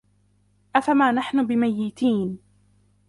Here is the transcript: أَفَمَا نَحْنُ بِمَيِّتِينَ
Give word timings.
أَفَمَا 0.75 1.11
نَحْنُ 1.11 1.45
بِمَيِّتِينَ 1.47 2.37